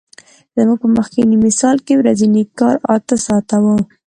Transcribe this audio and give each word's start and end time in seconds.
زموږ 0.55 0.77
په 0.83 0.87
مخکیني 0.97 1.37
مثال 1.45 1.77
کې 1.85 1.93
ورځنی 1.97 2.43
کار 2.59 2.75
اته 2.95 3.15
ساعته 3.25 3.57
وو 3.63 3.75